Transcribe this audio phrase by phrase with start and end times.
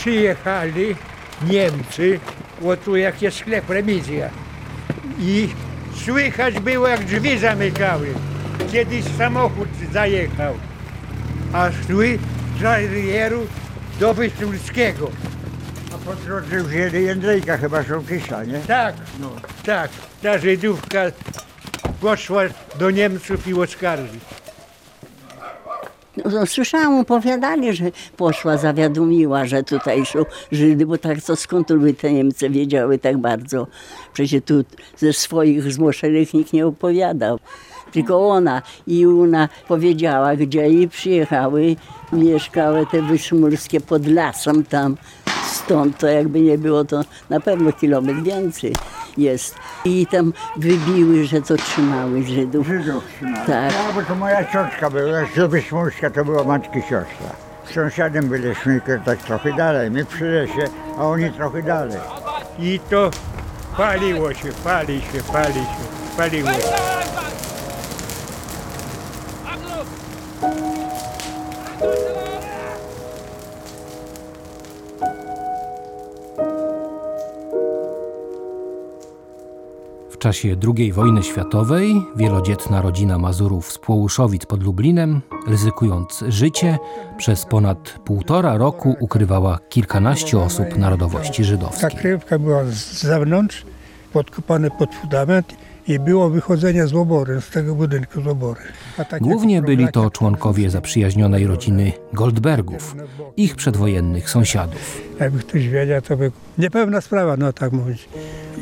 [0.00, 0.96] przyjechali
[1.42, 2.20] Niemcy,
[2.64, 4.30] o tu jak jest sklep Remizja.
[5.18, 5.48] I
[6.04, 8.14] słychać było jak drzwi zamykały.
[8.72, 10.54] Kiedyś samochód zajechał.
[11.52, 12.18] A szły
[12.60, 13.46] z Arieru
[14.00, 15.10] do Wyszulskiego.
[15.94, 18.58] A po drodze wzięli Jędrzejka chyba Szonkysa, nie?
[18.58, 19.30] Tak, no,
[19.64, 19.90] tak.
[20.22, 21.00] Ta Żydówka
[22.00, 22.42] poszła
[22.78, 24.18] do Niemców i oskarży.
[26.24, 27.84] No, słyszałam, opowiadali, że
[28.16, 33.18] poszła, zawiadomiła, że tutaj są Żydy, bo tak to skąd by te Niemcy wiedziały tak
[33.18, 33.66] bardzo?
[34.12, 34.64] Przecież tu
[34.96, 37.38] ze swoich zmuszonych nikt nie opowiadał.
[37.92, 41.76] Tylko ona i ona powiedziała, gdzie i przyjechały,
[42.12, 44.96] mieszkały te wyszmurskie pod lasem tam.
[45.70, 48.72] Stąd to jakby nie było, to na pewno kilometr więcej
[49.16, 49.54] jest.
[49.84, 52.66] I tam wybiły, że to trzymały Żydów.
[52.66, 53.46] Żydów trzymali.
[53.46, 53.72] Tak.
[53.72, 57.30] No, bo to moja ciotka była, z Wyszmulska to była matki siostra.
[57.64, 61.98] Z sąsiadem byliśmy tak trochę dalej, my przy lesie, a oni trochę dalej.
[62.58, 63.10] I to
[63.76, 66.99] paliło się, pali się, pali się, paliło się.
[80.20, 86.78] Czasie II wojny światowej wielodzietna rodzina Mazurów z Płołuszowic pod Lublinem, ryzykując życie,
[87.16, 91.90] przez ponad półtora roku ukrywała kilkanaście osób narodowości Ta żydowskiej.
[91.90, 93.64] kryjówka była z zewnątrz,
[94.12, 95.54] podkopane pod fundament
[95.88, 98.60] i było wychodzenie z obory, z tego budynku z obory.
[99.10, 102.96] Tak Głównie byli to członkowie zaprzyjaźnionej rodziny Goldbergów,
[103.36, 105.00] ich przedwojennych sąsiadów.
[105.20, 108.08] Jakby ktoś wiedział, to by niepewna sprawa, no tak mówić.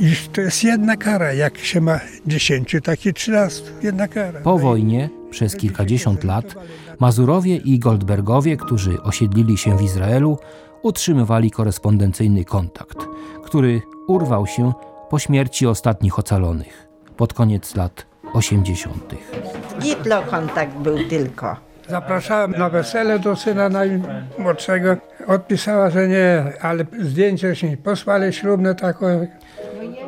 [0.00, 4.40] Iż to jest jedna kara, jak się ma dziesięciu, taki trzynastu, jedna kara.
[4.40, 6.54] Po wojnie, przez kilkadziesiąt lat,
[7.00, 10.38] Mazurowie i Goldbergowie, którzy osiedlili się w Izraelu,
[10.82, 12.98] utrzymywali korespondencyjny kontakt,
[13.44, 14.72] który urwał się
[15.10, 16.87] po śmierci ostatnich ocalonych,
[17.18, 19.14] pod koniec lat 80.
[19.80, 21.56] Gitlo kontakt był tylko.
[21.88, 24.96] Zapraszałem na wesele do syna najmłodszego.
[25.26, 29.28] Odpisała, że nie, ale zdjęcie się posłali ślubne takie.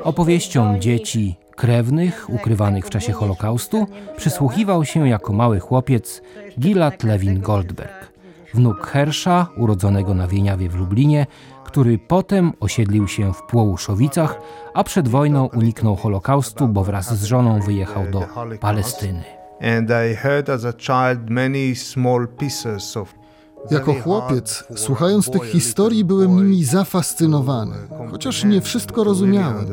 [0.04, 6.22] Opowieściom dzieci krewnych ukrywanych w czasie Holokaustu przysłuchiwał się jako mały chłopiec
[6.60, 8.12] Gilad Lewin Goldberg,
[8.54, 11.26] wnuk Hersza, urodzonego na Wieniawie w Lublinie,
[11.70, 14.40] który potem osiedlił się w Płołuszowicach,
[14.74, 18.26] a przed wojną uniknął Holokaustu, bo wraz z żoną wyjechał do
[18.60, 19.24] Palestyny.
[19.60, 23.19] and I heard as a child many small pieces of
[23.70, 27.74] Jako chłopiec, słuchając tych historii, byłem nimi zafascynowany,
[28.10, 29.66] chociaż nie wszystko rozumiałem.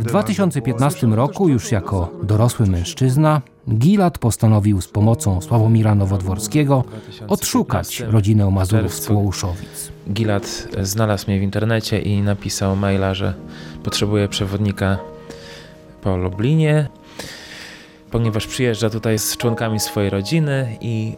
[0.00, 6.84] W 2015 roku, już jako dorosły mężczyzna, Gilad postanowił z pomocą Sławomira Nowodworskiego
[7.28, 9.08] odszukać rodzinę Mazurów z.
[10.12, 13.34] Gilad znalazł mnie w internecie i napisał maila, że
[13.84, 14.98] potrzebuje przewodnika
[16.02, 16.88] po Lublinie,
[18.10, 21.16] ponieważ przyjeżdża tutaj z członkami swojej rodziny i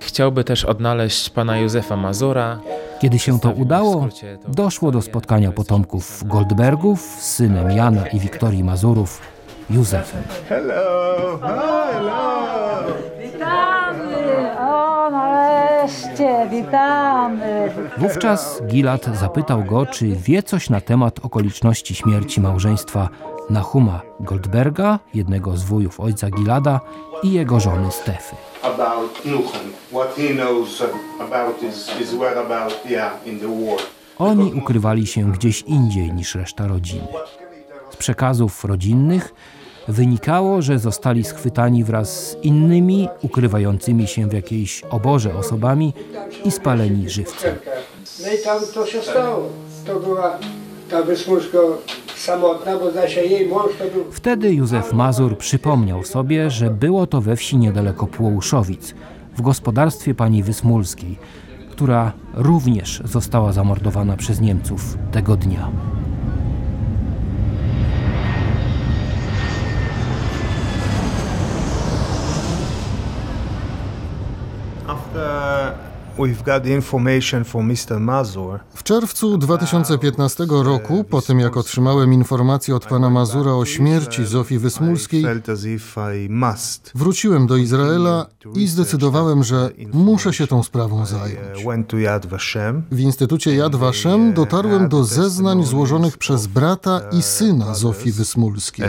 [0.00, 2.58] chciałby też odnaleźć pana Józefa Mazura.
[3.00, 4.08] Kiedy się to udało,
[4.48, 9.20] doszło do spotkania potomków Goldbergów z synem Jana i Wiktorii Mazurów,
[9.70, 10.22] Józefem.
[13.22, 14.58] Witamy!
[14.58, 17.70] O, nareszcie, witamy!
[17.98, 23.08] Wówczas Gilad zapytał go, czy wie coś na temat okoliczności śmierci małżeństwa
[23.50, 26.80] Nahuma Goldberga, jednego z wujów ojca Gilada
[27.22, 28.36] i jego żony Stefy.
[34.18, 37.08] Oni ukrywali się gdzieś indziej niż reszta rodziny.
[37.90, 39.34] Z przekazów rodzinnych
[39.88, 45.92] wynikało, że zostali schwytani wraz z innymi ukrywającymi się w jakiejś oborze osobami
[46.44, 47.56] i spaleni żywcem.
[48.22, 49.48] No i tam to się stało.
[49.86, 50.38] To była
[50.90, 51.58] ta wysmuszka
[52.26, 57.20] samotna, bo zaś jej mąż to był Wtedy Józef Mazur przypomniał sobie, że było to
[57.20, 58.94] we wsi niedaleko Płołuszowic,
[59.36, 61.18] w gospodarstwie pani Wysmulskiej,
[61.70, 65.68] która również została zamordowana przez Niemców tego dnia.
[74.88, 75.45] After
[78.74, 84.58] W czerwcu 2015 roku, po tym jak otrzymałem informację od pana Mazura o śmierci Zofii
[84.58, 85.24] Wysmulskiej,
[86.94, 91.64] wróciłem do Izraela i zdecydowałem, że muszę się tą sprawą I zająć.
[92.90, 98.86] W Instytucie Yad Vashem dotarłem do zeznań złożonych przez brata i syna Zofii Wysmulskiej.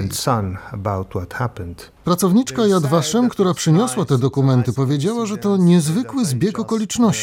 [2.04, 7.17] Pracowniczka Yad Vashem, która przyniosła te dokumenty, powiedziała, że to niezwykły zbieg okoliczności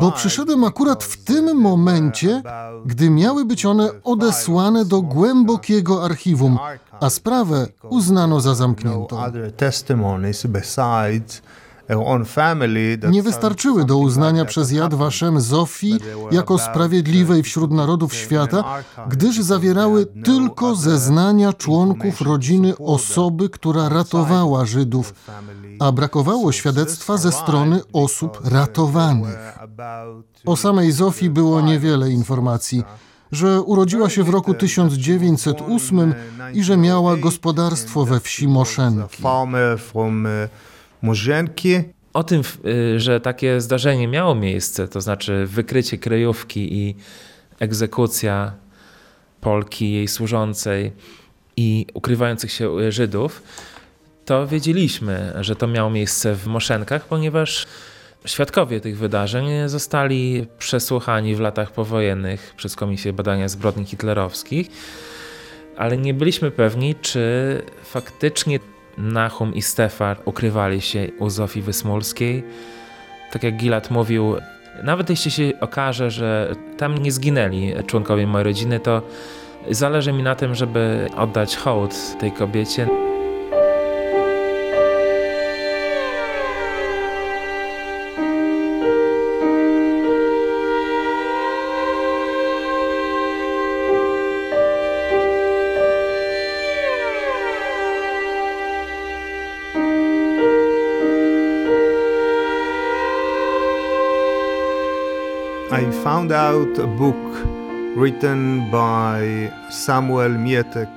[0.00, 2.42] bo przyszedłem akurat w tym momencie,
[2.86, 6.58] gdy miały być one odesłane do głębokiego archiwum,
[7.00, 9.16] a sprawę uznano za zamkniętą.
[13.10, 15.98] Nie wystarczyły do uznania przez Yad Vashem Zofii
[16.30, 18.64] jako sprawiedliwej wśród narodów świata,
[19.08, 25.14] gdyż zawierały tylko zeznania członków rodziny osoby, która ratowała Żydów,
[25.80, 29.58] a brakowało świadectwa ze strony osób ratowanych.
[30.46, 32.82] O samej Zofii było niewiele informacji,
[33.32, 36.14] że urodziła się w roku 1908
[36.54, 39.22] i że miała gospodarstwo we wsi Moszenki.
[41.02, 41.82] Morzęki.
[42.12, 46.94] O tym, y, że takie zdarzenie miało miejsce, to znaczy wykrycie kryjówki i
[47.58, 48.52] egzekucja
[49.40, 50.92] Polki, jej służącej
[51.56, 53.42] i ukrywających się y, Żydów,
[54.24, 57.66] to wiedzieliśmy, że to miało miejsce w Moszenkach, ponieważ
[58.24, 64.70] świadkowie tych wydarzeń zostali przesłuchani w latach powojennych przez Komisję Badania Zbrodni Hitlerowskich,
[65.76, 68.60] ale nie byliśmy pewni, czy faktycznie
[68.98, 72.44] Nahum i Stefan ukrywali się u Zofii Wysmulskiej.
[73.32, 74.36] Tak jak Gilad mówił,
[74.82, 79.02] nawet jeśli się okaże, że tam nie zginęli członkowie mojej rodziny, to
[79.70, 83.11] zależy mi na tym, żeby oddać hołd tej kobiecie.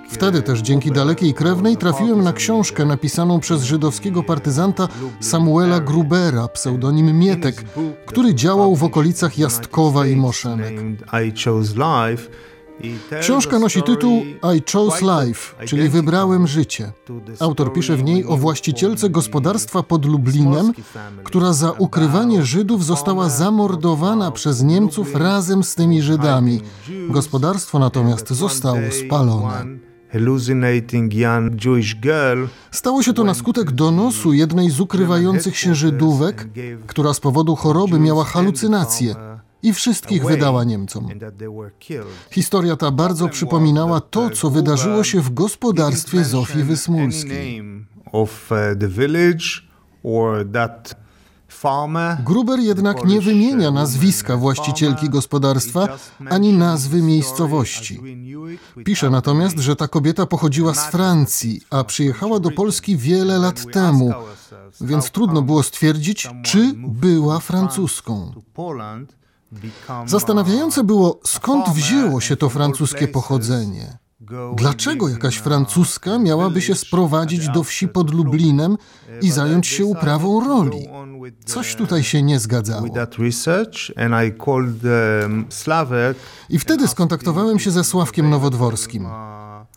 [0.10, 4.88] Wtedy też dzięki dalekiej krewnej trafiłem na książkę napisaną przez żydowskiego partyzanta
[5.20, 7.64] Samuela Grubera, pseudonim Mietek,
[8.06, 10.74] który działał w okolicach Jastkowa i Moszenek.
[13.22, 14.24] Książka nosi tytuł
[14.56, 16.92] I Chose Life, czyli Wybrałem życie.
[17.40, 20.72] Autor pisze w niej o właścicielce gospodarstwa pod Lublinem,
[21.24, 26.62] która za ukrywanie Żydów została zamordowana przez Niemców razem z tymi Żydami.
[27.10, 29.66] Gospodarstwo natomiast zostało spalone.
[32.72, 36.48] Stało się to na skutek donosu jednej z ukrywających się Żydówek,
[36.88, 39.16] która z powodu choroby miała halucynacje
[39.66, 41.08] i wszystkich wydała Niemcom.
[42.32, 47.64] Historia ta bardzo przypominała to, co wydarzyło się w gospodarstwie Zofii Wysmulskiej.
[50.04, 50.46] uh.
[52.26, 55.88] Gruber jednak nie wymienia nazwiska właścicielki gospodarstwa
[56.30, 58.02] ani nazwy miejscowości.
[58.86, 64.14] Pisze natomiast, że ta kobieta pochodziła z Francji, a przyjechała do Polski wiele lat temu,
[64.82, 68.32] więc trudno było stwierdzić, czy była francuską.
[70.06, 73.98] Zastanawiające było, skąd wzięło się to francuskie pochodzenie.
[74.56, 78.78] Dlaczego jakaś francuska miałaby się sprowadzić do wsi pod Lublinem
[79.22, 80.88] i zająć się uprawą roli?
[81.46, 82.88] Coś tutaj się nie zgadzało.
[82.88, 82.92] I
[85.22, 85.46] um,
[86.50, 89.08] I wtedy skontaktowałem się ze Sławkiem Nowodworskim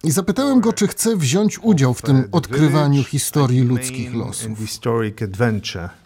[0.04, 4.52] i zapytałem go, czy chce wziąć udział w tym odkrywaniu historii ludzkich losów.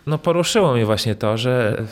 [0.07, 1.85] No poruszyło mnie właśnie to, że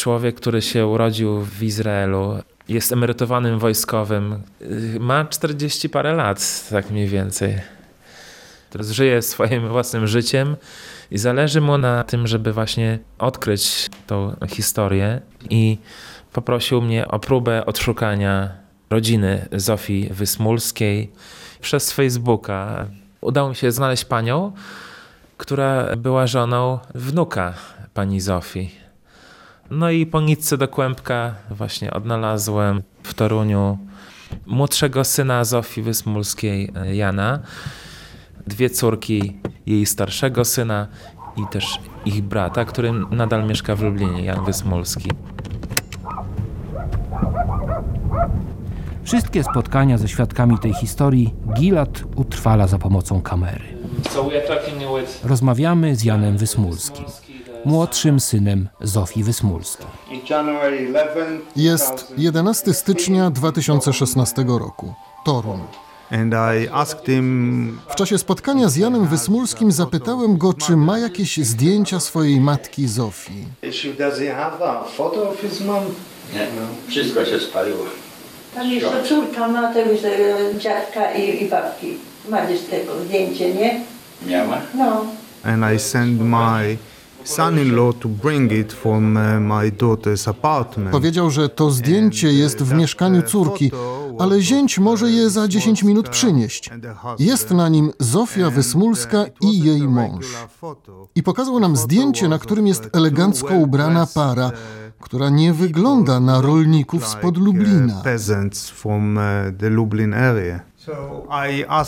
[0.00, 2.38] człowiek, który się urodził w Izraelu,
[2.68, 7.60] jest emerytowanym wojskowym, y, ma 40 parę lat, tak mniej więcej.
[8.70, 10.56] Teraz żyje swoim własnym życiem
[11.10, 15.78] i zależy mu na tym, żeby właśnie odkryć tą historię i
[16.32, 18.48] poprosił mnie o próbę odszukania
[18.90, 21.12] rodziny Zofii Wysmulskiej
[21.60, 22.86] przez Facebooka.
[23.20, 24.52] Udało mi się znaleźć panią,
[25.36, 27.54] która była żoną wnuka
[27.94, 28.89] pani Zofii.
[29.70, 33.78] No i po nitce do kłębka właśnie odnalazłem w Toruniu
[34.46, 37.38] młodszego syna Zofii Wysmulskiej, e, Jana,
[38.46, 40.86] dwie córki jej starszego syna
[41.36, 45.10] i też ich brata, który nadal mieszka w Lublinie, Jan Wysmulski.
[49.04, 53.64] Wszystkie spotkania ze świadkami tej historii Gilad utrwala za pomocą kamery.
[55.24, 57.04] Rozmawiamy z Janem Wysmulskim,
[57.64, 59.86] młodszym synem Zofii Wysmulskiej.
[60.10, 61.14] In January 11,
[61.56, 64.94] Jest 11 stycznia 2016 roku.
[67.06, 72.88] Him W czasie spotkania z Janem Wysmulskim zapytałem go, czy ma jakieś zdjęcia swojej matki
[72.88, 73.44] Zofii.
[76.34, 76.46] Nie,
[76.88, 77.84] wszystko się spaliło.
[78.54, 81.96] Tam jeszcze córka ma tego e, dziadka i, i babki.
[82.28, 83.80] Ma gdzieś tego zdjęcie, nie?
[84.26, 84.60] Miała?
[84.74, 85.04] No.
[85.42, 86.76] and I sent my
[87.24, 90.90] son-in-law to bring it from uh, my daughter's apartment.
[90.90, 93.70] Powiedział, że to zdjęcie jest w mieszkaniu córki,
[94.18, 96.70] ale zięć może je za 10 minut przynieść.
[97.18, 100.26] Jest na nim Zofia Wysmulska i jej mąż.
[101.14, 104.50] I pokazał nam zdjęcie, na którym jest elegancko ubrana para,
[105.00, 108.02] która nie wygląda na rolników spod Lublina.
[110.88, 111.78] Uh,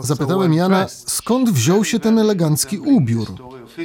[0.00, 3.28] Zapytałem Jana, skąd wziął się ten elegancki ubiór.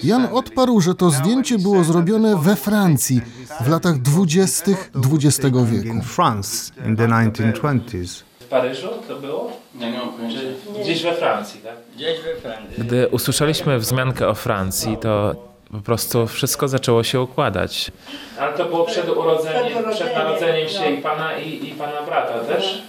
[0.04, 3.22] Jan odparł, że to zdjęcie było zrobione we Francji
[3.62, 5.88] w latach dwudziestych XX wieku.
[5.88, 8.24] In France in the 1920s.
[8.40, 9.52] W Paryżu to było?
[9.76, 9.94] Nie,
[10.30, 11.76] Czy gdzieś we Francji, tak?
[11.96, 12.84] Gdzieś we Francji.
[12.84, 15.36] Gdy usłyszeliśmy wzmiankę o Francji, to
[15.72, 17.92] po prostu wszystko zaczęło się układać.
[18.40, 22.84] Ale to było przed urodzeniem, Przed narodzeniem się i pana i, i pana brata też?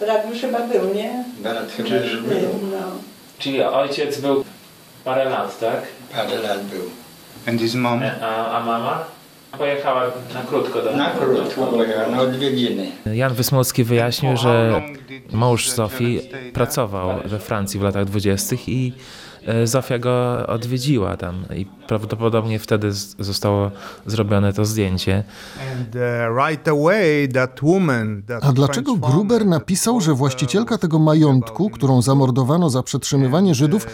[0.00, 1.24] Brat już chyba był, nie?
[1.38, 2.50] Brat chyba już był.
[2.70, 2.86] No.
[3.38, 4.44] Czyli ojciec był
[5.04, 5.82] parę lat, tak?
[6.12, 6.82] Parę lat był.
[7.46, 8.00] And his mom?
[8.22, 9.04] A, a mama?
[9.58, 10.02] Pojechała
[10.34, 12.86] na krótko do Na krótko pojechał, na odwiedziny.
[13.12, 14.82] Jan Wysmolski wyjaśnił, że
[15.32, 16.20] mąż Zofii
[16.54, 22.92] pracował we Francji w latach dwudziestych i e, Zofia go odwiedziła tam i prawdopodobnie wtedy
[23.18, 23.70] zostało
[24.06, 25.24] zrobione to zdjęcie.
[25.94, 27.60] Uh, that
[28.42, 33.86] A dlaczego Gruber napisał, że właścicielka tego majątku, którą zamordowano za przetrzymywanie Żydów,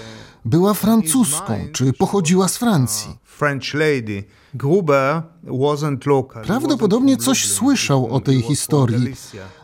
[0.45, 3.19] była francuską, czy pochodziła z Francji?
[3.25, 4.25] French lady.
[4.55, 5.23] Gruber.
[6.47, 9.15] Prawdopodobnie coś słyszał o tej historii,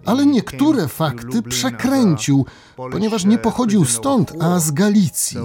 [0.04, 5.38] ale niektóre fakty przekręcił, ponieważ nie pochodził stąd, a z Galicji.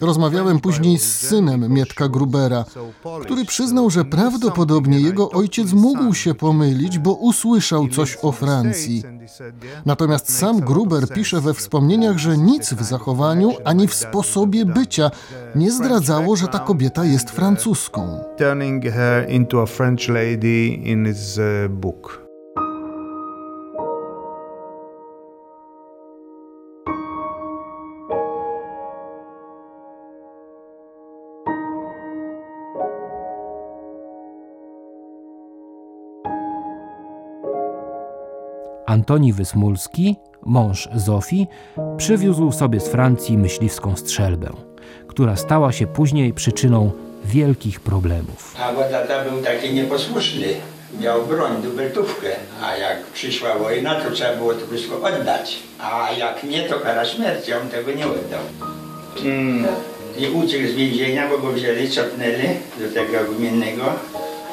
[0.00, 2.64] Rozmawiałem później z synem Mietka Grubera,
[3.22, 9.02] który przyznał, że prawdopodobnie jego ojciec mógł się pomylić, bo usłyszał coś o Francji.
[9.86, 15.10] Natomiast sam Gruber pisze we wspomnieniach, że nic w zachowaniu ani w sposobie bycia
[15.54, 18.24] nie zdradzało, że ta kobieta jest francuską.
[18.48, 22.28] Turning her into a French lady in his uh, book.
[38.86, 41.46] Antoni Wysmulski, mąż Zofii,
[41.96, 44.50] przywiózł sobie z Francji myśliwską strzelbę,
[45.06, 46.90] która stała się później przyczyną
[47.24, 48.54] wielkich problemów.
[48.60, 50.46] A bo tata był taki nieposłuszny.
[51.00, 52.28] Miał broń, dubeltówkę.
[52.62, 55.58] A jak przyszła wojna, to trzeba było to wszystko oddać.
[55.78, 57.52] A jak nie, to kara śmierci.
[57.52, 58.40] On tego nie oddał.
[60.18, 62.48] I uciekł z więzienia, bo go wzięli, cofnęli
[62.80, 63.84] do tego gminnego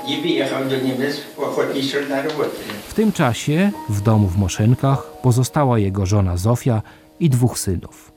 [0.07, 2.49] i wyjechał do Niemiec ochotniczo na robotę.
[2.87, 6.81] W tym czasie w domu w Moszynkach pozostała jego żona Zofia
[7.19, 8.11] i dwóch synów.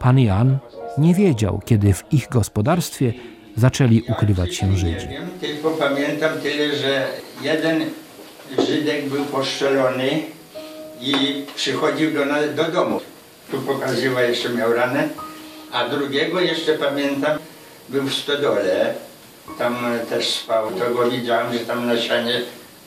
[0.00, 0.58] Pan Jan
[0.98, 3.12] nie wiedział, kiedy w ich gospodarstwie
[3.60, 5.08] zaczęli ukrywać się Żydzi.
[5.08, 7.06] Nie wiem, tylko pamiętam tyle, że
[7.42, 7.84] jeden
[8.66, 10.10] Żydek był poszczelony
[11.00, 13.00] i przychodził do, nas, do domu.
[13.50, 15.08] Tu pokazywa, jeszcze miał ranę,
[15.72, 17.38] a drugiego jeszcze pamiętam,
[17.88, 18.94] był w stodole.
[19.58, 19.76] Tam
[20.10, 22.40] też spał, to go widziałem, że tam na ścianie,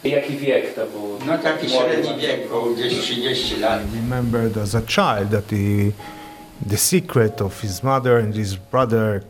[0.03, 1.19] Jaki wiek to był?
[1.27, 3.79] no taki średni wiek, około gdzieś 30 lat.
[3.95, 5.91] remembered as a child that he,
[6.69, 9.21] the secret of his mother and his brother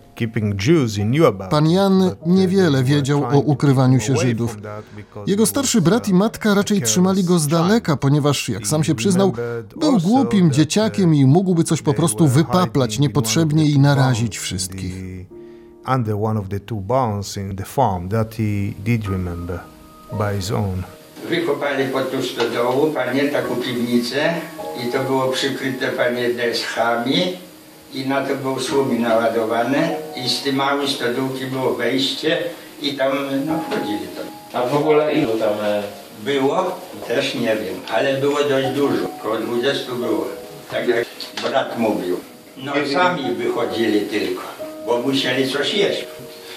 [1.49, 4.57] Pan Jan uh, niewiele wiedział o ukrywaniu się Żydów.
[5.27, 8.95] Jego starszy brat i uh, matka raczej trzymali go z daleka, ponieważ, jak sam się
[8.95, 9.33] przyznał,
[9.79, 14.95] był głupim dzieciakiem i mógłby coś po prostu wypaplać niepotrzebnie i narazić wszystkich.
[15.95, 19.59] Under one of the two barns in the farm that he did remember
[20.11, 20.83] by his own.
[21.29, 24.33] Wykopali pod tą stodołu, panie, taką piwnicę
[24.83, 27.37] i to było przykryte, panie, deskami
[27.93, 29.95] i na to było słomi naładowane
[30.25, 32.37] i z tej małej stodółki było wejście
[32.81, 33.11] i tam,
[33.45, 34.25] no, wchodzili tam.
[34.61, 35.53] A w ogóle ilu tam...
[35.65, 35.83] e,
[36.23, 36.79] Było?
[37.07, 40.27] Też nie wiem, ale było dość dużo, około 20 było,
[40.71, 41.05] tak jak
[41.43, 42.19] brat mówił.
[42.57, 44.41] No sami wychodzili tylko,
[44.85, 46.05] bo musieli coś jeść.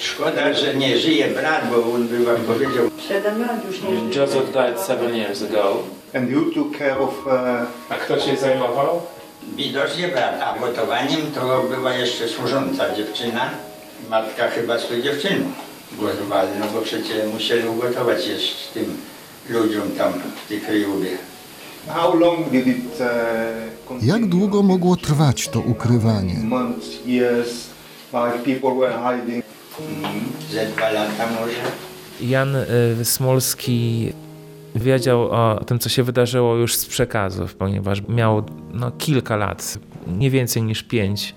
[0.01, 4.15] Szkoda, że nie żyje brat, bo on by wam powiedział, Siedem lat już nie żyje.
[4.17, 5.77] Joseph died seven years ago.
[6.15, 7.33] And who took care of uh,
[7.91, 9.03] A kto się zajmował?
[9.55, 13.51] Widocznie brat, a gotowaniem to była jeszcze służąca dziewczyna.
[14.11, 15.45] Matka chyba z tą dziewczyną
[15.93, 18.97] gotowali, no bo przecież musieli ugotować jeszcze tym
[19.49, 20.13] ludziom tam
[20.45, 20.61] w tej
[23.01, 23.07] uh,
[23.89, 24.13] continue?
[24.13, 26.35] Jak długo mogło trwać to ukrywanie?
[26.43, 27.51] Months, years,
[28.11, 29.45] five people were hiding.
[30.53, 31.63] Ze dwa lata może.
[32.21, 34.13] Jan y, Smolski
[34.77, 40.31] wiedział o tym, co się wydarzyło już z przekazów, ponieważ miał no, kilka lat, nie
[40.31, 41.35] więcej niż pięć.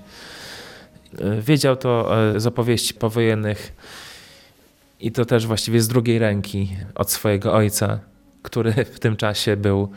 [1.19, 3.73] E, Wiedział to e, z opowieści powojennych
[4.99, 7.99] i to też właściwie z drugiej ręki od swojego ojca,
[8.41, 9.91] który w tym czasie był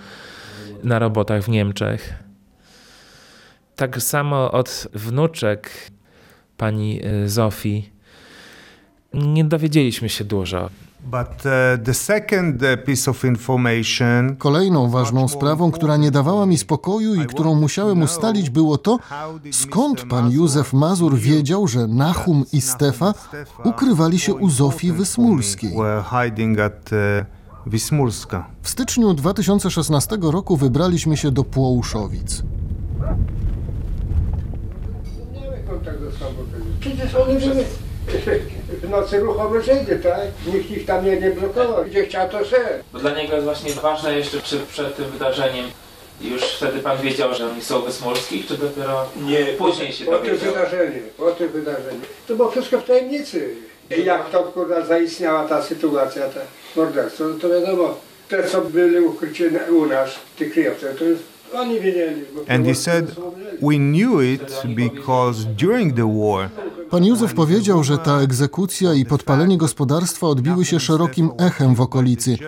[0.85, 2.15] na robotach w Niemczech.
[3.77, 5.71] Tak samo od wnuczek
[6.57, 7.93] pani e, Zofii
[9.15, 10.71] nie dowiedzieliśmy się dużo.
[11.05, 16.59] But uh, the second uh, piece of information Kolejną ważną sprawą, która nie dawała mi
[16.59, 18.99] spokoju i którą musiałem ustalić, było to,
[19.51, 23.15] skąd pan Józef Mazur wiedział, że Nachum i Stefa
[23.65, 25.73] ukrywali się u Zofii Wysmulskiej.
[25.77, 26.15] uh.
[28.63, 32.43] W styczniu 2016 roku wybraliśmy się do Płouszowic.
[36.81, 37.41] Przecież oni
[38.83, 40.21] w nocy ruchome Żydy, tak?
[40.55, 41.85] Nikt ich tam nie, nie blokował.
[41.85, 42.85] Gdzie chciał to szedł.
[42.93, 45.65] Bo dla niego jest właśnie ważne jeszcze przed, przed tym wydarzeniem.
[46.21, 50.27] Już wtedy pan wiedział, że oni są wysmolskich, czy dopiero Nie, później się po tym
[50.27, 50.53] dowiedział?
[50.55, 52.01] wydarzeniu, po tym wydarzeniu.
[52.29, 53.55] To było wszystko w tajemnicy.
[53.99, 56.41] I jak to kurwa zaistniała ta sytuacja, ta
[56.77, 57.95] morderstwo, no to wiadomo,
[58.29, 61.23] te co byli ukryci na- u nas, tych kryjowców, to jest,
[62.49, 63.17] And he said,
[63.61, 66.51] We knew it because during the war,
[66.93, 72.39] Pan Józef powiedział, że ta egzekucja i podpalenie gospodarstwa odbiły się szerokim echem w okolicy.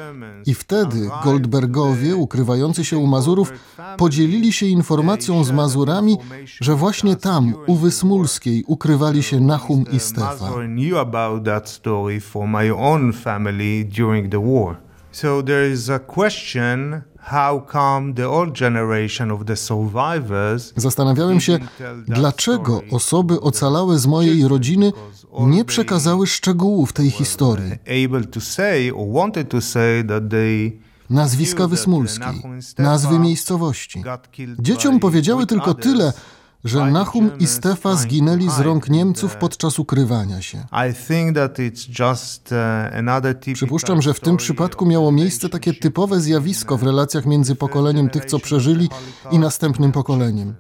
[0.46, 3.52] I wtedy Goldbergowie, ukrywający się u Mazurów,
[3.96, 6.16] podzielili się informacją z Mazurami,
[6.60, 10.44] że właśnie tam, u Wysmulskiej, ukrywali się Nachum i Stefa.
[10.44, 14.76] Mazur knew about that story for my own family during the war.
[15.12, 21.58] So there is a question how come the old generation of the survivors Zastanawiałem się,
[22.06, 24.92] dlaczego osoby ocalałe z mojej rodziny
[25.40, 27.72] nie przekazały szczegółów tej historii.
[28.06, 30.72] able to say or wanted to say that they
[31.10, 32.42] Nazwiska Wysmulskiej,
[32.78, 34.02] nazwy miejscowości.
[34.58, 36.12] Dzieciom powiedziały tylko tyle,
[36.64, 40.66] że Nachum i Stefa zginęli z rąk Niemców podczas ukrywania się.
[43.34, 48.10] Typical Przypuszczam, że w tym przypadku miało miejsce takie typowe zjawisko w relacjach między pokoleniem
[48.10, 48.88] tych, co przeżyli,
[49.30, 50.54] i następnym pokoleniem.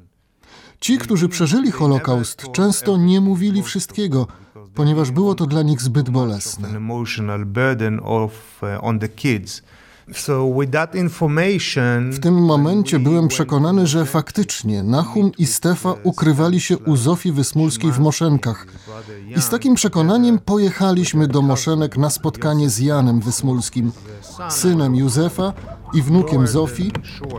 [0.80, 4.26] Ci, którzy przeżyli Holokaust, często nie mówili wszystkiego,
[4.74, 6.68] ponieważ było to dla nich zbyt bolesne.
[10.08, 10.14] Uh,
[12.10, 17.92] W tym momencie byłem przekonany, że faktycznie Nachum i Stefa ukrywali się u Zofii Wysmulskiej
[17.92, 18.66] w Moszenkach.
[19.36, 23.92] I z takim przekonaniem pojechaliśmy do Moszenek na spotkanie z Janem Wysmulskim,
[24.48, 25.52] synem Józefa
[25.94, 26.90] i wnukiem Zofii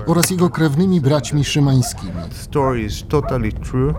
[0.08, 2.12] oraz jego krewnymi braćmi szymańskimi.
[2.32, 3.93] story is totally true.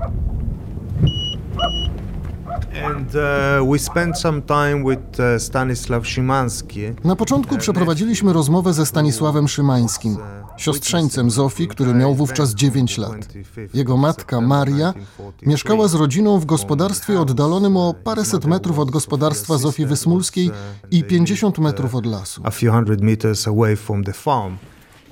[2.84, 6.80] And uh, we spent some time with uh, Stanislav Szymanski.
[7.04, 10.16] Na początku przeprowadziliśmy rozmowę ze Stanisławem Szymańskim,
[10.56, 13.28] siostrzeńcem Zofii, który miał wówczas 9 lat.
[13.74, 14.94] Jego matka, Maria,
[15.42, 20.50] mieszkała z rodziną w gospodarstwie oddalonym o paręset metrów od gospodarstwa Zofii Wysmulskiej
[20.90, 22.42] i 50 metrów od lasu.
[22.44, 24.56] A few hundred meters away from the farm.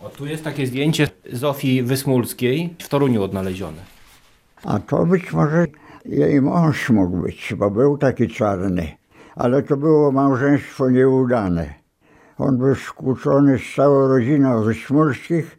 [0.03, 3.95] O, tu jest takie zdjęcie Zofii Wysmulskiej w Toruniu odnalezione.
[4.65, 5.67] A to być może
[6.05, 8.97] jej mąż mógł być, bo był taki czarny.
[9.37, 11.75] Ale to było małżeństwo nieudane.
[12.39, 15.59] On był skłócony z całą rodziną Wyśmurskich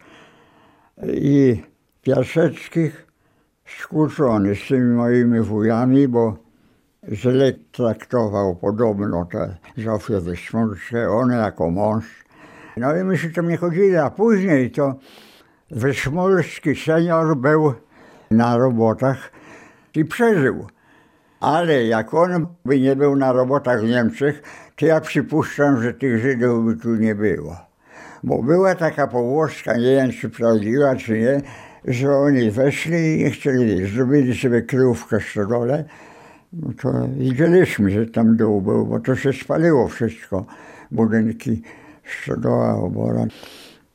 [1.08, 1.64] i
[2.02, 3.08] Piaseckich,
[3.66, 6.38] skłócony z tymi moimi wujami, bo
[7.12, 12.26] źle traktował podobno te Zofię Wyśmurskie, one jako mąż.
[12.78, 14.96] No i myśmy tam nie chodzili, a później to
[15.72, 17.74] Wyszmulski senior był
[18.32, 19.32] na robotach
[19.96, 20.68] i przeżył.
[21.40, 24.44] Ale jak on by nie był na robotach w Niemczech,
[24.76, 27.58] to ja przypuszczam, że tych Żydów by tu nie było.
[28.24, 31.42] Bo była taka pogłoska, nie wiem czy prawdziwa, czy nie,
[31.86, 35.86] że oni weszli i nie chcieli, zrobili sobie kryjówkę w stodole.
[36.54, 40.46] No to widzieliśmy, że tam dół był, bo to się spaliło wszystko.
[40.92, 41.62] Budynki,
[42.24, 43.26] stodoła, obora.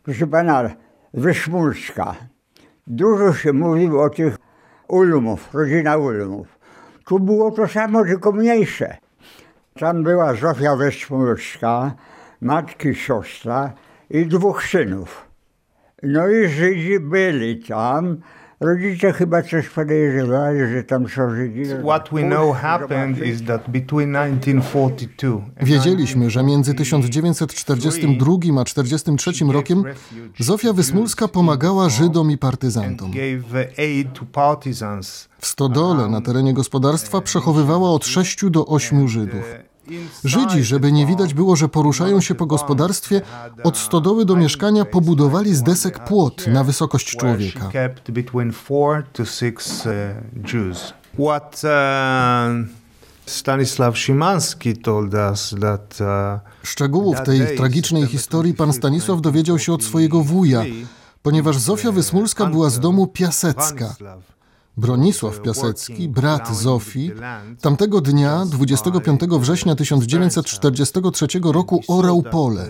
[0.03, 0.71] Proszę pana,
[1.15, 2.15] Wyszmulska.
[2.87, 4.40] Dużo się mówiło o tych
[4.91, 6.59] Ulmów, rodzina Ulmów.
[7.07, 8.97] Tu było to samo, tylko mniejsze.
[9.79, 11.95] Tam była Zofia Wyszmulska,
[12.41, 13.73] matki, siostra
[14.11, 15.29] i dwóch synów.
[16.03, 18.17] No i Żydzi byli tam.
[18.61, 21.63] Rodzice chyba coś podejrzewali, że tam są Żydzi.
[21.83, 29.45] What we know happened is that between 1942 and Wiedzieliśmy, że między 1942 a 1943
[29.53, 29.85] rokiem
[30.39, 33.13] Zofia Wysmulska pomagała Żydom i partyzantom.
[35.39, 39.70] W stodole na terenie gospodarstwa przechowywała od 6 do 8 Żydów.
[40.25, 43.21] Żydzi, żeby nie widać było, że poruszają się po gospodarstwie,
[43.65, 47.71] od stodoły do mieszkania pobudowali z desek płot na wysokość człowieka.
[50.53, 50.93] Jews.
[51.15, 52.69] What uh,
[53.27, 59.85] Stanislav Szymanski told us that uh, Szczegółów tej tragicznej historii pan Stanisław dowiedział się od
[59.85, 60.65] swojego wuja,
[61.23, 63.95] ponieważ Zofia Wysmulska była z domu Piasecka.
[64.81, 67.13] Bronisław Piasecki, brat Zofii,
[67.61, 72.69] tamtego dnia, 25 września 1943 roku, orał pole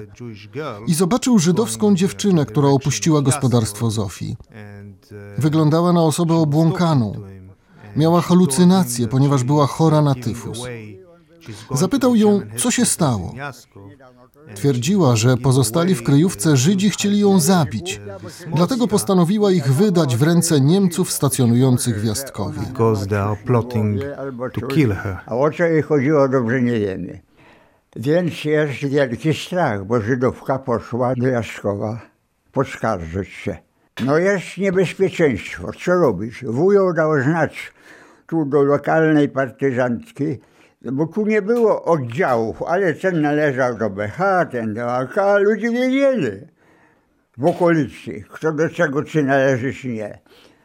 [0.87, 4.37] i zobaczył żydowską dziewczynę, która opuściła gospodarstwo Zofii.
[5.38, 7.12] Wyglądała na osobę obłąkaną.
[7.96, 10.59] Miała halucynacje, ponieważ była chora na tyfus.
[11.70, 13.35] Zapytał ją, co się stało.
[14.55, 18.00] Twierdziła, że pozostali w kryjówce Żydzi chcieli ją zabić.
[18.55, 22.61] Dlatego postanowiła ich wydać w ręce Niemców stacjonujących w Jastkowie.
[22.61, 24.00] because they are plotting
[24.53, 25.16] to kill her.
[25.26, 27.20] A o co jej chodziło, dobrze nie wiemy.
[27.96, 32.00] Więc jest wielki strach, bo Żydówka poszła do Jaskowa
[32.53, 33.57] poskarżyć się.
[34.05, 36.44] No jest niebezpieczeństwo, co robić?
[36.44, 37.72] Wujo dał znać
[38.26, 40.38] tu do lokalnej partyzantki,
[40.82, 44.18] bo tu nie było oddziałów, ale ten należał do BH,
[44.50, 46.30] ten do AK, ludzie wiedzieli
[47.38, 50.18] w okolicy, kto do czego czy należy, czy nie.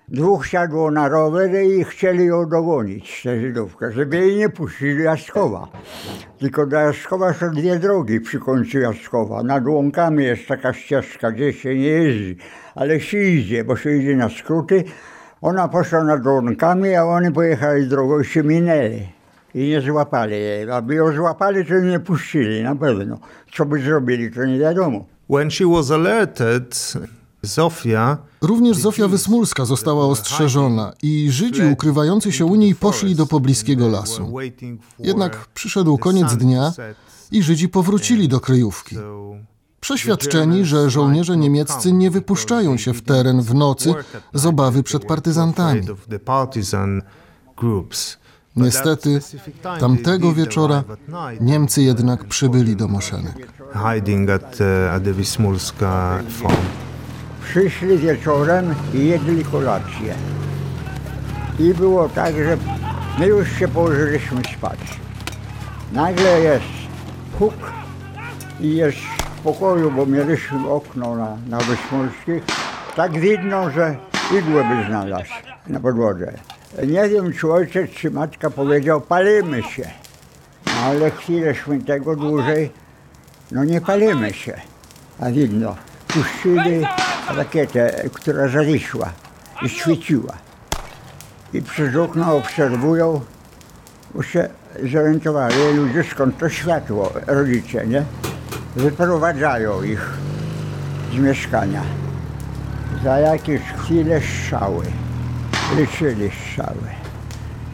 [0.07, 5.67] Dwóch siadło na rowery i chcieli ją dogonić, tę Żydówkę, żeby jej nie puścili Jaskowa.
[6.39, 9.43] Tylko do Jaskowa są dwie drogi przy końcu Jaskowa.
[9.43, 12.37] Nad łąkami jest taka ścieżka, gdzie się nie jeździ,
[12.75, 14.83] ale się idzie, bo się idzie na skróty.
[15.41, 19.14] Ona poszła nad łąkami, a oni pojechali drogą i się minęli.
[19.55, 20.71] I nie złapali jej.
[20.71, 23.19] Aby ją złapali, to jej nie puścili, na pewno.
[23.53, 25.05] Co by zrobili, to nie wiadomo.
[25.29, 26.93] When she was alerted,
[27.41, 33.87] Zofia Również Zofia Wysmulska została ostrzeżona i Żydzi ukrywający się u niej poszli do pobliskiego
[33.87, 34.33] lasu.
[34.99, 36.73] Jednak przyszedł koniec dnia
[37.31, 38.95] i Żydzi powrócili do kryjówki.
[39.79, 43.93] Przeświadczeni, że żołnierze niemieccy nie wypuszczają się w teren w nocy
[44.33, 45.81] z obawy przed partyzantami.
[48.55, 49.19] Niestety,
[49.79, 50.83] tamtego wieczora
[51.41, 53.33] Niemcy jednak przybyli do Moszenek.
[53.73, 54.57] hiding at,
[54.91, 56.55] at the Wismulska farm.
[57.43, 60.15] Przyszli wieczorem i jedli kolację.
[61.59, 62.57] I było tak, że
[63.19, 64.79] my już się położyliśmy spać.
[65.93, 66.65] Nagle jest
[67.39, 67.53] huk
[68.61, 72.43] i jest w pokoju, bo mieliśmy okno na, na Wysmulskich.
[72.95, 73.95] Tak widno, że
[74.39, 75.31] igłę by znalazł
[75.67, 76.33] na podłodze.
[76.83, 79.89] Nie wiem, czy ojciec, czy matka powiedział, palimy się.
[80.65, 82.71] No, ale chwilęśmy tego dłużej,
[83.51, 84.61] no nie palimy się.
[85.19, 85.75] A widno,
[86.07, 86.85] puścili
[87.35, 89.11] rakietę, która zawisła
[89.61, 90.33] i świeciła.
[91.53, 93.21] I przez okno obserwują,
[94.15, 94.49] bo się
[94.91, 98.03] zorientowali ludzie, skąd to światło, rodzice, nie?
[98.75, 100.13] Wyprowadzają ich
[101.13, 101.81] z mieszkania.
[103.03, 104.85] Za jakieś chwile strzały.
[105.73, 106.89] Liczyli strzały.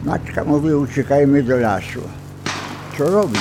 [0.04, 2.02] Matka mówi, uciekajmy do lasu.
[2.98, 3.40] Co robić?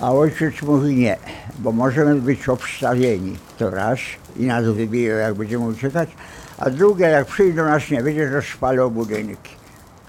[0.00, 1.16] A ojciec mówi nie,
[1.58, 3.36] bo możemy być obstawieni.
[3.58, 3.98] To raz
[4.36, 6.08] i nas wybiją, jak będziemy uciekać,
[6.58, 9.54] a drugie, jak przyjdą nas nie będzie, to spalą budynki.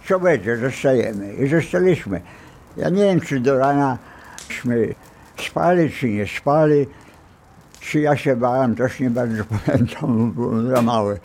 [0.08, 0.58] Co będzie?
[0.58, 1.34] Zostajemy.
[1.34, 2.22] I zostaliśmy.
[2.78, 4.96] Ja nie wiem, czy do ranaśmy
[5.38, 6.88] spali, czy nie spali.
[7.80, 11.20] Czy ja się bałem, też nie bardzo pamiętam, byłem za mały.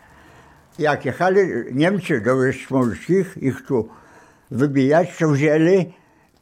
[0.79, 1.41] Jak jechali
[1.73, 3.89] Niemcy do Wysmulskich, ich tu
[4.51, 5.93] wybijać, to wzięli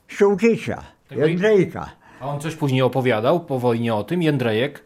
[0.09, 1.87] Sołtysa, Jędrzejka.
[2.21, 4.85] A on coś później opowiadał po wojnie o tym, Jędrejek?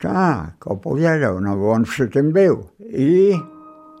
[0.00, 2.66] Tak, opowiadał, no bo on przy tym był.
[2.80, 3.34] I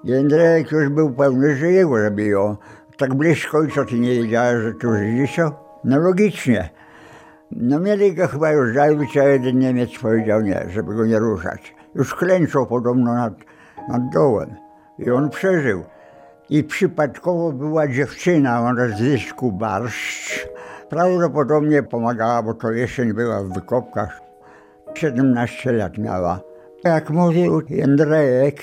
[0.04, 2.56] Jędrejek już był pewny, że jego zabiją.
[2.96, 5.52] Tak blisko i co ty nie wiedziałeś, że tu Żydzi są?
[5.84, 6.70] No logicznie.
[7.50, 11.74] No mieli go chyba już zabić, a jeden Niemiec powiedział nie, żeby go nie ruszać.
[11.94, 13.34] Już klęczał podobno nad,
[13.88, 14.69] nad dołem
[15.06, 15.84] i on przeżył.
[16.50, 20.48] I przypadkowo była dziewczyna o nazwisku Barszcz.
[20.88, 24.20] Prawdopodobnie pomagała, bo to jesień była w wykopkach.
[24.94, 26.40] 17 lat miała.
[26.84, 28.60] Jak mówił Jędrejek,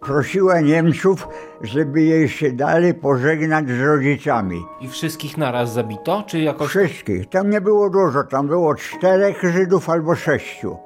[0.00, 1.28] prosiła Niemców,
[1.60, 4.64] żeby jej się dali pożegnać z rodzicami.
[4.80, 6.68] I wszystkich naraz zabito, czy jakoś...
[6.68, 7.28] Wszystkich.
[7.28, 10.76] Tam nie było dużo, tam było czterech Żydów albo sześciu.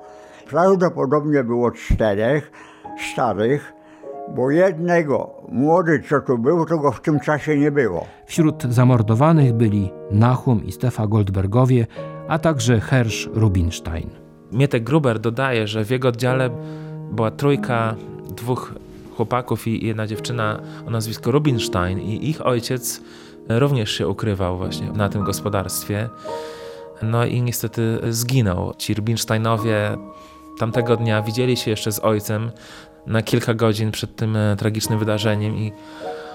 [0.51, 2.51] Prawdopodobnie było czterech
[3.13, 3.76] starych,
[4.35, 8.07] bo jednego, młody co tu był, to go w tym czasie nie było.
[8.27, 11.87] Wśród zamordowanych byli Nachum i Stefa Goldbergowie,
[12.29, 14.11] a także Hersch Rubinstein.
[14.53, 16.51] Mietek Gruber dodaje, że w jego oddziale
[17.13, 17.95] była trójka,
[18.37, 18.75] dwóch
[19.17, 23.03] chłopaków i jedna dziewczyna o nazwisku Rubinstein i ich ojciec
[23.49, 26.09] również się ukrywał właśnie na tym gospodarstwie.
[27.03, 28.75] No i niestety zginął.
[28.79, 29.97] Ci Rubinsteinowie
[30.59, 32.51] tamtego dnia widzieli się jeszcze z ojcem
[33.07, 35.73] na kilka godzin przed tym tragicznym wydarzeniem i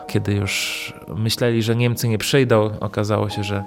[0.07, 3.63] kiedy już myśleli, że Niemcy nie przyjdą, okazało się, że